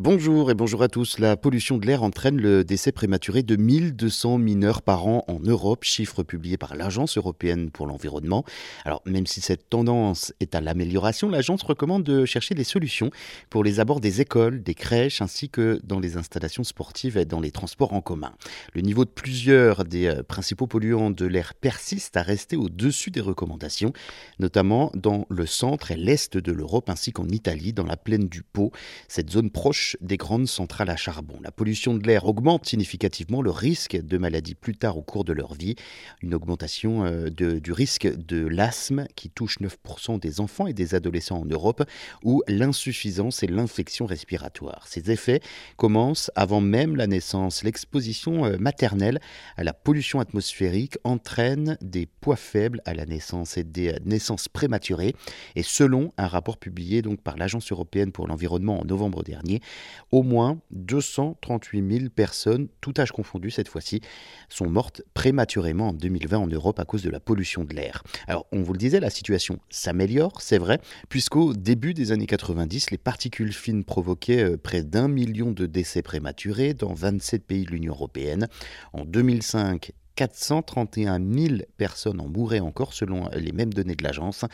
[0.00, 1.18] Bonjour et bonjour à tous.
[1.18, 5.82] La pollution de l'air entraîne le décès prématuré de 1200 mineurs par an en Europe,
[5.82, 8.44] chiffre publié par l'Agence européenne pour l'environnement.
[8.84, 13.10] Alors, même si cette tendance est à l'amélioration, l'agence recommande de chercher des solutions
[13.50, 17.40] pour les abords des écoles, des crèches, ainsi que dans les installations sportives et dans
[17.40, 18.34] les transports en commun.
[18.74, 23.20] Le niveau de plusieurs des euh, principaux polluants de l'air persiste à rester au-dessus des
[23.20, 23.92] recommandations,
[24.38, 28.44] notamment dans le centre et l'est de l'Europe, ainsi qu'en Italie, dans la plaine du
[28.44, 28.70] Pô,
[29.08, 31.38] cette zone proche des grandes centrales à charbon.
[31.42, 35.32] La pollution de l'air augmente significativement le risque de maladies plus tard au cours de
[35.32, 35.76] leur vie.
[36.22, 41.40] Une augmentation euh, du risque de l'asthme qui touche 9% des enfants et des adolescents
[41.40, 41.84] en Europe
[42.22, 44.86] ou l'insuffisance et l'infection respiratoire.
[44.86, 45.40] Ces effets
[45.76, 47.62] commencent avant même la naissance.
[47.62, 49.20] L'exposition euh, maternelle
[49.56, 54.48] à la pollution atmosphérique entraîne des poids faibles à la naissance et des euh, naissances
[54.48, 55.14] prématurées.
[55.56, 59.60] Et selon un rapport publié donc par l'Agence européenne pour l'environnement en novembre dernier,
[60.10, 64.00] au moins 238 000 personnes, tout âge confondu cette fois-ci,
[64.48, 68.02] sont mortes prématurément en 2020 en Europe à cause de la pollution de l'air.
[68.26, 72.90] Alors, on vous le disait, la situation s'améliore, c'est vrai, puisqu'au début des années 90,
[72.90, 77.70] les particules fines provoquaient euh, près d'un million de décès prématurés dans 27 pays de
[77.70, 78.48] l'Union européenne.
[78.92, 84.44] En 2005, 431 000 personnes en mouraient encore selon les mêmes données de l'agence.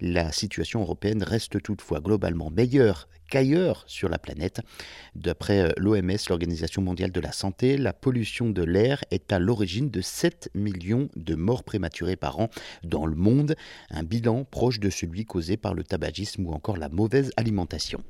[0.00, 4.60] La situation européenne reste toutefois globalement meilleure qu'ailleurs sur la planète.
[5.16, 9.90] D'après euh, l'OMS, l'Organisation mondiale de la santé, la pollution de l'air est à l'origine
[9.90, 12.48] de 7 millions de morts prématurées par an
[12.84, 13.56] dans le monde,
[13.90, 18.04] un bilan proche de celui causé par le tabagisme ou encore la mauvaise alimentation.